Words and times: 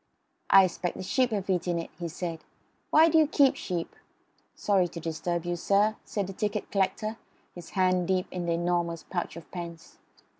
"I 0.49 0.63
expect 0.63 0.97
the 0.97 1.03
sheep 1.03 1.29
have 1.29 1.47
eaten 1.47 1.77
it," 1.77 1.91
he 1.99 2.07
said. 2.07 2.39
"Why 2.89 3.07
do 3.07 3.19
you 3.19 3.27
keep 3.27 3.55
sheep?" 3.55 3.95
"Sorry 4.55 4.87
to 4.87 4.99
disturb 4.99 5.45
you, 5.45 5.55
sir," 5.55 5.95
said 6.03 6.25
the 6.25 6.33
ticket 6.33 6.71
collector, 6.71 7.17
his 7.53 7.69
hand 7.77 8.07
deep 8.07 8.25
in 8.31 8.47
the 8.47 8.53
enormous 8.53 9.03
pouch 9.03 9.35
of 9.37 9.51
pence. 9.51 9.99